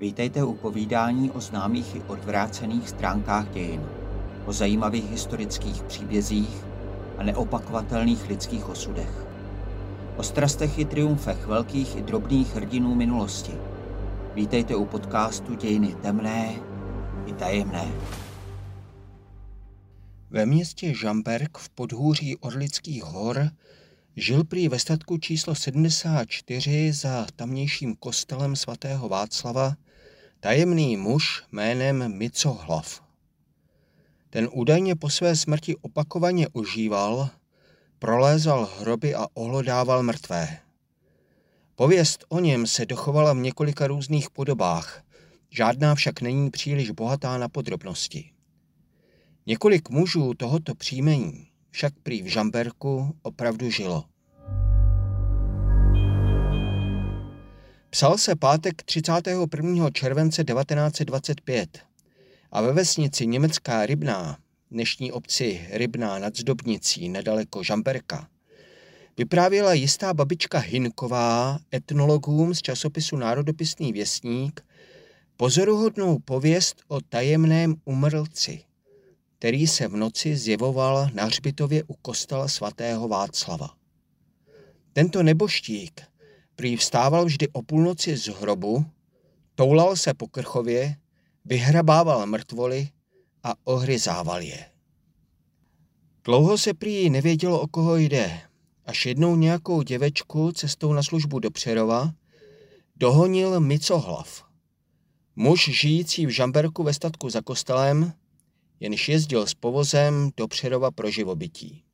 [0.00, 3.82] Vítejte u povídání o známých i odvrácených stránkách dějin,
[4.46, 6.64] o zajímavých historických příbězích
[7.18, 9.26] a neopakovatelných lidských osudech.
[10.16, 13.52] O strastech i triumfech velkých i drobných hrdinů minulosti.
[14.34, 16.54] Vítejte u podcastu Dějiny temné
[17.26, 17.92] i tajemné.
[20.30, 23.50] Ve městě Žamberg v podhůří Orlických hor
[24.16, 29.74] žil prý ve statku číslo 74 za tamnějším kostelem svatého Václava
[30.40, 33.02] tajemný muž jménem Micohlav.
[34.30, 37.30] Ten údajně po své smrti opakovaně ožíval,
[37.98, 40.58] prolézal hroby a ohlodával mrtvé.
[41.74, 45.02] Pověst o něm se dochovala v několika různých podobách,
[45.50, 48.30] žádná však není příliš bohatá na podrobnosti.
[49.46, 54.04] Několik mužů tohoto příjmení však prý v Žamberku opravdu žilo.
[57.90, 59.90] Psal se pátek 31.
[59.90, 61.78] července 1925
[62.52, 64.38] a ve vesnici Německá Rybná,
[64.70, 68.28] dnešní obci Rybná nad Zdobnicí, nedaleko Žamberka,
[69.16, 74.64] vyprávěla jistá babička Hinková etnologům z časopisu Národopisný věstník
[75.36, 78.64] pozoruhodnou pověst o tajemném umrlci,
[79.38, 83.74] který se v noci zjevoval na hřbitově u kostela svatého Václava.
[84.92, 86.09] Tento neboštík
[86.60, 88.84] prý vstával vždy o půlnoci z hrobu,
[89.54, 90.96] toulal se po krchově,
[91.44, 92.88] vyhrabával mrtvoly
[93.42, 94.66] a ohryzával je.
[96.24, 98.40] Dlouho se prý nevědělo, o koho jde,
[98.84, 102.12] až jednou nějakou děvečku cestou na službu do Přerova
[102.96, 104.44] dohonil Micohlav.
[105.36, 108.12] Muž žijící v Žamberku ve statku za kostelem,
[108.80, 111.84] jenž jezdil s povozem do Přerova pro živobytí.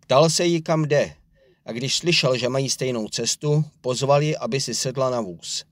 [0.00, 1.19] Ptal se jí, kam jde,
[1.66, 5.64] a když slyšel, že mají stejnou cestu, pozval ji, aby si sedla na vůz.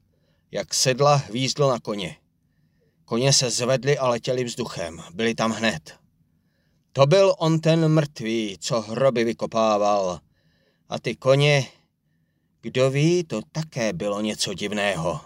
[0.51, 2.17] Jak sedla, hvízdl na koně.
[3.05, 5.03] Koně se zvedly a letěli vzduchem.
[5.15, 5.95] Byli tam hned.
[6.93, 10.21] To byl on ten mrtvý, co hroby vykopával.
[10.89, 11.67] A ty koně,
[12.61, 15.21] kdo ví, to také bylo něco divného.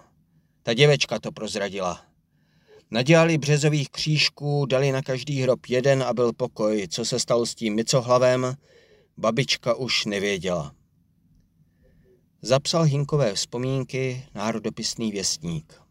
[0.63, 2.03] Ta děvečka to prozradila.
[2.91, 6.89] Nadělali březových křížků, dali na každý hrob jeden a byl pokoj.
[6.91, 8.57] Co se stalo s tím mycohlavem,
[9.23, 10.75] babička už nevěděla.
[12.43, 15.83] Zapsal Hinkové vzpomínky národopisný věstník.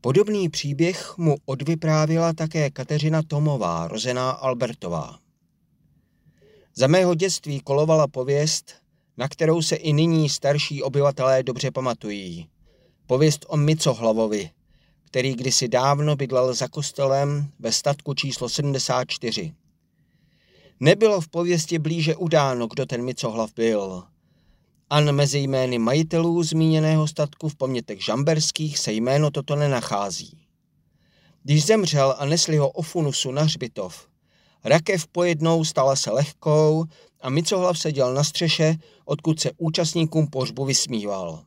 [0.00, 5.18] Podobný příběh mu odvyprávila také Kateřina Tomová, rozená Albertová.
[6.74, 8.74] Za mého dětství kolovala pověst,
[9.16, 12.48] na kterou se i nyní starší obyvatelé dobře pamatují.
[13.06, 14.50] Pověst o Micohlavovi,
[15.04, 19.54] který kdysi dávno bydlel za kostelem ve statku číslo 74.
[20.80, 24.02] Nebylo v pověsti blíže udáno, kdo ten Micohlav byl.
[24.90, 30.46] An mezi jmény majitelů zmíněného statku v pomětech žamberských se jméno toto nenachází.
[31.42, 34.08] Když zemřel a nesli ho o funusu na hřbitov,
[34.64, 36.84] rakev pojednou stala se lehkou
[37.20, 41.42] a Micohlav seděl na střeše, odkud se účastníkům pohřbu vysmíval.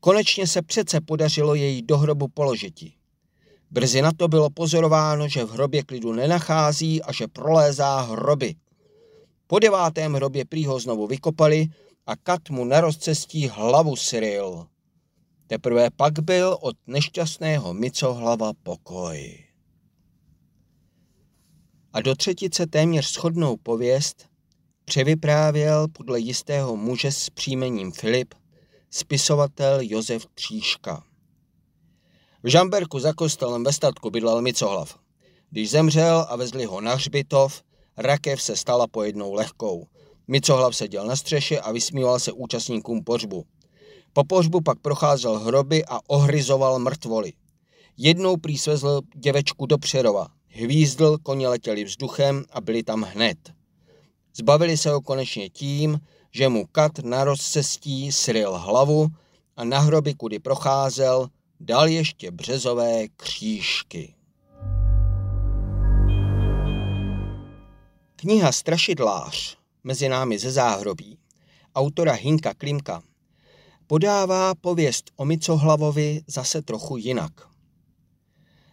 [0.00, 2.92] Konečně se přece podařilo její do hrobu položiti.
[3.72, 8.54] Brzy na to bylo pozorováno, že v hrobě klidu nenachází a že prolézá hroby.
[9.46, 11.66] Po devátém hrobě prý ho znovu vykopali
[12.06, 14.66] a kat mu na rozcestí hlavu syril.
[15.46, 19.38] Teprve pak byl od nešťastného Micohlava pokoj.
[21.92, 24.28] A do třetice téměř schodnou pověst
[24.84, 28.34] převyprávěl podle jistého muže s příjmením Filip
[28.90, 31.04] spisovatel Josef Tříška.
[32.44, 34.98] V Žamberku za kostelem ve statku bydlel Micohlav.
[35.50, 37.62] Když zemřel a vezli ho na hřbitov,
[37.96, 39.86] rakev se stala pojednou lehkou.
[40.28, 43.44] Micohlav seděl na střeše a vysmíval se účastníkům pořbu.
[44.12, 47.32] Po pořbu pak procházel hroby a ohryzoval mrtvoly.
[47.96, 50.28] Jednou prý svezl děvečku do Přerova.
[50.48, 53.38] Hvízdl, koně letěli vzduchem a byli tam hned.
[54.36, 56.00] Zbavili se ho konečně tím,
[56.30, 59.08] že mu kat na rozcestí sryl hlavu
[59.56, 61.28] a na hroby, kudy procházel,
[61.64, 64.14] dal ještě březové křížky.
[68.16, 71.18] Kniha Strašidlář mezi námi ze záhrobí
[71.74, 73.02] autora Hinka Klimka
[73.86, 77.32] podává pověst o Micohlavovi zase trochu jinak.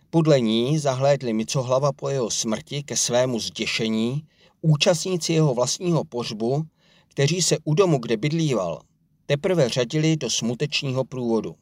[0.10, 4.24] Podle ní zahlédli Micohlava po jeho smrti ke svému zděšení
[4.62, 6.64] účastníci jeho vlastního pořbu,
[7.08, 8.82] kteří se u domu, kde bydlíval,
[9.26, 11.56] teprve řadili do smutečního průvodu.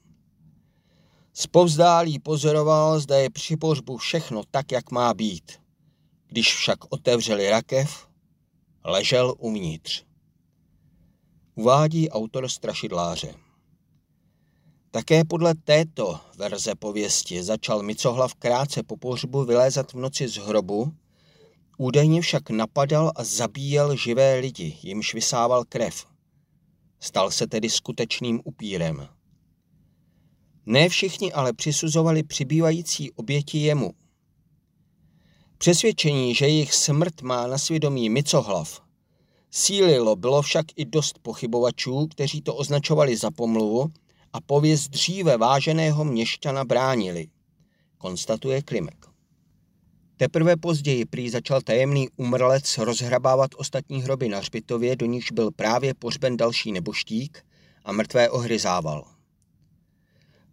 [1.39, 5.51] Zpovzdálí pozoroval, zda je při pohřbu všechno tak, jak má být.
[6.27, 8.07] Když však otevřeli rakev,
[8.83, 10.03] ležel uvnitř.
[11.55, 13.35] Uvádí autor strašidláře.
[14.91, 20.93] Také podle této verze pověsti začal Micohlav krátce po pohřbu vylézat v noci z hrobu,
[21.77, 26.05] údajně však napadal a zabíjel živé lidi, jimž vysával krev.
[26.99, 29.16] Stal se tedy skutečným upírem.
[30.69, 33.93] Ne všichni ale přisuzovali přibývající oběti jemu.
[35.57, 38.81] Přesvědčení, že jejich smrt má na svědomí Micohlav,
[39.51, 43.87] sílilo bylo však i dost pochybovačů, kteří to označovali za pomluvu
[44.33, 47.27] a pověst dříve váženého měšťana bránili,
[47.97, 49.05] konstatuje Klimek.
[50.17, 55.93] Teprve později prý začal tajemný umrlec rozhrabávat ostatní hroby na hřbitově, do níž byl právě
[55.93, 57.45] pořben další neboštík
[57.85, 59.16] a mrtvé ohryzával.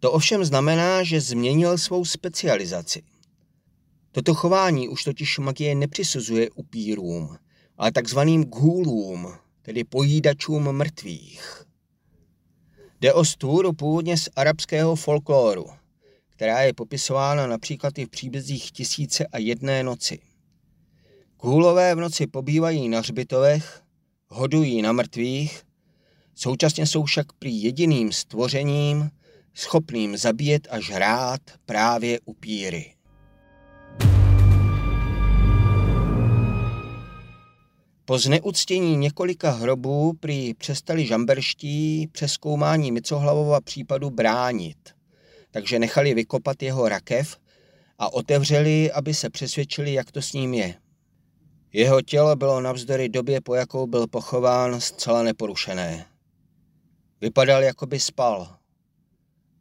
[0.05, 3.01] To ovšem znamená, že změnil svou specializaci.
[4.11, 7.37] Toto chování už totiž magie nepřisuzuje upírům,
[7.77, 11.63] ale takzvaným ghulům, tedy pojídačům mrtvých.
[13.01, 15.65] Jde o stůru původně z arabského folkloru,
[16.29, 20.19] která je popisována například i v příbězích Tisíce a jedné noci.
[21.37, 23.81] Kůlové v noci pobývají na hřbitovech,
[24.27, 25.63] hodují na mrtvých,
[26.35, 29.11] současně jsou však prý jediným stvořením,
[29.55, 32.95] schopným zabíjet a žrát právě upíry.
[38.05, 44.77] Po zneuctění několika hrobů prý přestali žamberští přeskoumání Micohlavova případu bránit,
[45.51, 47.37] takže nechali vykopat jeho rakev
[47.99, 50.75] a otevřeli, aby se přesvědčili, jak to s ním je.
[51.73, 56.05] Jeho tělo bylo navzdory době, po jakou byl pochován, zcela neporušené.
[57.21, 58.57] Vypadal, jako by spal.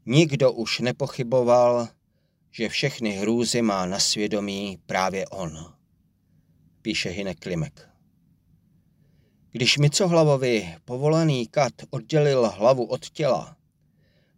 [0.06, 1.88] Nikdo už nepochyboval,
[2.50, 5.74] že všechny hrůzy má na svědomí právě on,
[6.82, 7.88] píše Hinek Klimek.
[9.52, 13.56] Když Micohlavovi povolený kat oddělil hlavu od těla,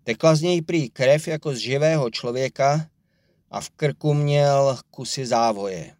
[0.04, 2.88] tekla z něj prý krev jako z živého člověka
[3.50, 5.96] a v krku měl kusy závoje.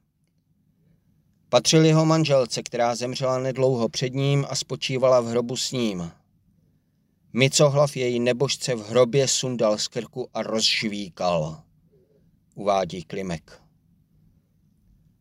[1.49, 6.11] Patřil jeho manželce, která zemřela nedlouho před ním a spočívala v hrobu s ním.
[7.39, 11.63] Micohlav její nebožce v hrobě sundal z krku a rozžvíkal,
[12.55, 13.63] uvádí Klimek.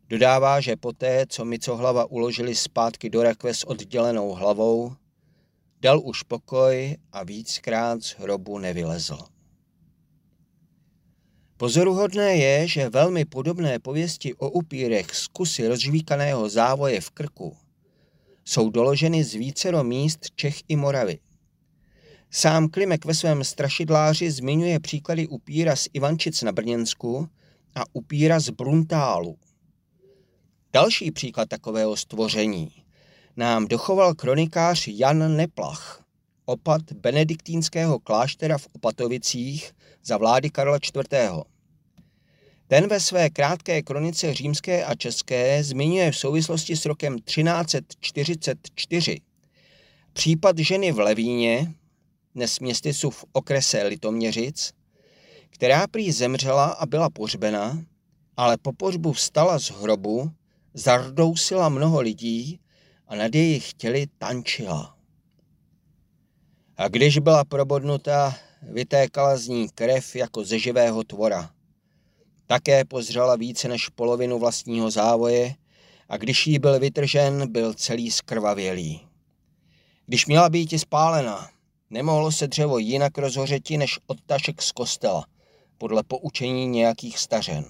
[0.10, 4.94] Dodává, že poté, co Micohlava uložili zpátky do rakve s oddělenou hlavou,
[5.82, 9.18] dal už pokoj a víckrát z hrobu nevylezl.
[11.58, 17.58] Pozoruhodné je, že velmi podobné pověsti o upírech z kusy rozžvíkaného závoje v krku
[18.46, 21.20] jsou doloženy z vícero míst Čech i Moravy.
[22.38, 27.30] Sám Klimek ve svém strašidláři zmiňuje příklady upíra z Ivančic na Brněnsku
[27.76, 29.38] a upíra z Bruntálu.
[30.74, 32.72] Další příklad takového stvoření
[33.38, 36.04] nám dochoval kronikář Jan Neplach,
[36.46, 39.72] opat benediktínského kláštera v Opatovicích
[40.04, 41.44] za vlády Karla IV.
[42.68, 49.22] Ten ve své krátké kronice římské a české zmiňuje v souvislosti s rokem 1344
[50.14, 51.74] případ ženy v Levíně,
[52.36, 54.74] dnes městysu v okrese Litoměřic,
[55.50, 57.84] která prý zemřela a byla pohřbena,
[58.38, 60.32] ale po pohřbu vstala z hrobu
[60.74, 62.60] zardousila mnoho lidí
[63.08, 64.98] a nad jejich těly tančila.
[66.78, 71.50] A když byla probodnuta, vytékala z ní krev jako ze živého tvora.
[72.48, 75.56] Také pozřela více než polovinu vlastního závoje
[76.10, 79.08] a když jí byl vytržen, byl celý skrvavělý.
[80.06, 81.55] Když měla být i spálena,
[81.90, 85.26] nemohlo se dřevo jinak rozhořeti než odtašek z kostela,
[85.78, 87.66] podle poučení nějakých stařen.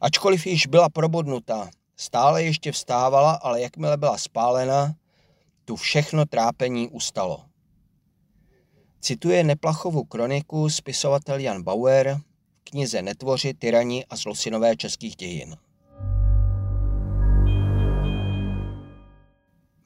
[0.00, 4.94] Ačkoliv již byla probodnuta, Stále ještě vstávala, ale jakmile byla spálena,
[5.64, 7.44] tu všechno trápení ustalo.
[9.00, 12.20] Cituje Neplachovu kroniku spisovatel Jan Bauer
[12.58, 15.56] v knize Netvoři, tyrani a zlosinové českých dějin.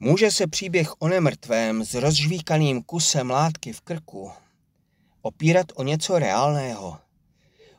[0.03, 4.31] Může se příběh o nemrtvém s rozžvíkaným kusem látky v krku
[5.21, 6.97] opírat o něco reálného,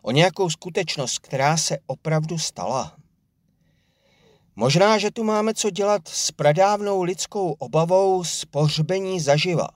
[0.03, 2.97] o nějakou skutečnost, která se opravdu stala.
[4.57, 9.69] Možná, že tu máme co dělat s pradávnou lidskou obavou z pohřbení zaživa.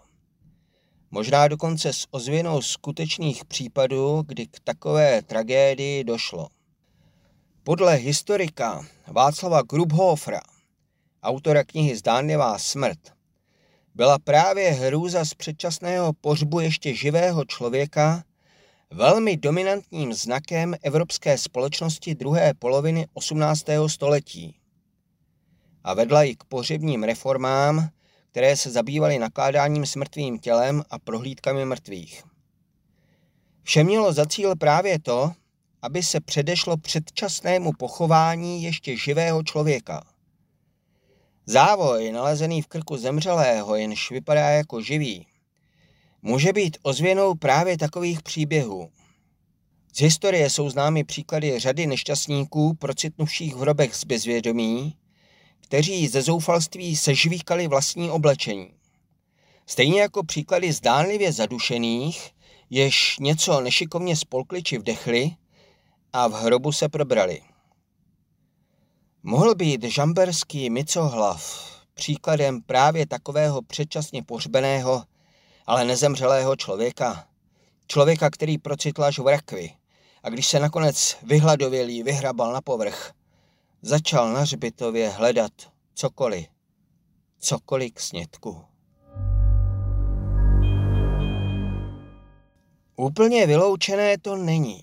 [1.10, 6.48] Možná dokonce s ozvěnou skutečných případů, kdy k takové tragédii došlo.
[7.62, 10.40] Podle historika Václava Grubhofra,
[11.26, 12.98] autora knihy Zdánlivá smrt,
[13.94, 18.24] byla právě hrůza z předčasného pohřbu ještě živého člověka
[18.90, 23.66] velmi dominantním znakem evropské společnosti druhé poloviny 18.
[23.86, 24.56] století
[25.84, 27.88] a vedla i k pohřebním reformám,
[28.30, 32.24] které se zabývaly nakládáním s mrtvým tělem a prohlídkami mrtvých.
[33.62, 35.32] Vše mělo za cíl právě to,
[35.82, 40.15] aby se předešlo předčasnému pochování ještě živého člověka.
[41.48, 45.26] Závoj, nalezený v krku zemřelého, jenž vypadá jako živý,
[46.22, 48.90] může být ozvěnou právě takových příběhů.
[49.92, 54.96] Z historie jsou známy příklady řady nešťastníků procitnuvších v hrobech z bezvědomí,
[55.60, 58.70] kteří ze zoufalství sežvíkali vlastní oblečení.
[59.66, 62.30] Stejně jako příklady zdánlivě zadušených,
[62.70, 65.30] jež něco nešikovně spolkli či vdechli
[66.12, 67.40] a v hrobu se probrali.
[69.28, 75.04] Mohl být žamberský micohlav příkladem právě takového předčasně pohřbeného,
[75.66, 77.26] ale nezemřelého člověka.
[77.86, 79.70] Člověka, který procitl až v rakvi
[80.22, 83.12] a když se nakonec vyhladovělý vyhrabal na povrch,
[83.82, 85.52] začal na hřbitově hledat
[85.94, 86.46] cokoliv,
[87.38, 88.64] cokoliv k snědku.
[92.96, 94.82] Úplně vyloučené to není.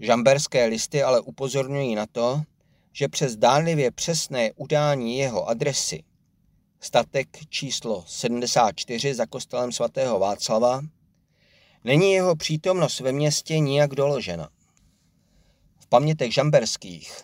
[0.00, 2.42] Žamberské listy ale upozorňují na to,
[2.92, 6.02] že přes dánlivě přesné udání jeho adresy
[6.80, 10.80] statek číslo 74 za kostelem svatého Václava,
[11.84, 14.48] není jeho přítomnost ve městě nijak doložena.
[15.78, 17.22] V pamětech žamberských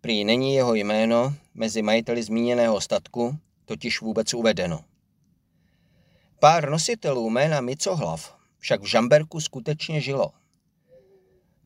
[0.00, 4.84] prý není jeho jméno mezi majiteli zmíněného statku totiž vůbec uvedeno.
[6.40, 10.32] Pár nositelů jména Micohlav však v Žamberku skutečně žilo.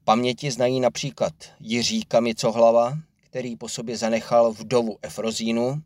[0.04, 2.98] Paměti znají například Jiříka Micohlava,
[3.32, 5.82] který po sobě zanechal vdovu Efrozínu,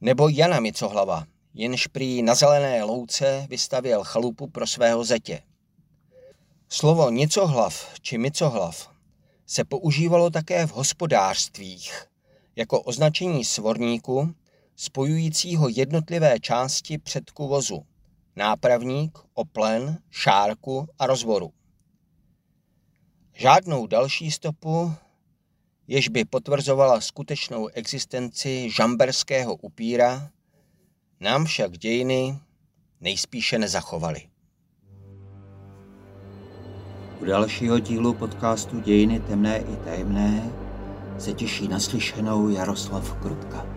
[0.00, 5.42] nebo Jana Micohlava, jenž prý na zelené louce vystavěl chalupu pro svého zetě.
[6.68, 8.90] Slovo nicohlav či micohlav
[9.46, 12.04] se používalo také v hospodářstvích
[12.56, 14.34] jako označení svorníku
[14.76, 17.82] spojujícího jednotlivé části předku vozu,
[18.36, 21.52] nápravník, oplen, šárku a rozvoru.
[23.34, 24.94] Žádnou další stopu
[25.88, 30.30] jež by potvrzovala skutečnou existenci žamberského upíra,
[31.20, 32.38] nám však dějiny
[33.00, 34.20] nejspíše nezachovaly.
[37.20, 40.52] U dalšího dílu podcastu Dějiny temné i tajemné
[41.18, 43.75] se těší naslyšenou Jaroslav Krutka.